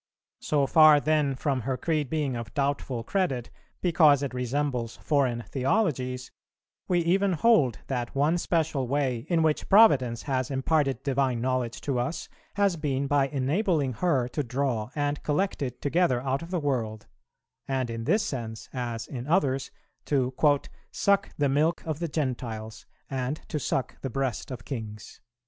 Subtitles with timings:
[0.39, 3.51] So far then from her creed being of doubtful credit
[3.81, 6.31] because it resembles foreign theologies,
[6.87, 11.99] we even hold that one special way in which Providence has imparted divine knowledge to
[11.99, 16.59] us has been by enabling her to draw and collect it together out of the
[16.59, 17.05] world,
[17.67, 19.69] and, in this sense, as in others,
[20.05, 20.33] to
[20.91, 25.21] 'suck the milk of the Gentiles and to suck the breast of kings.'